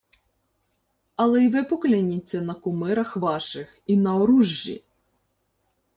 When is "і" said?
3.87-3.97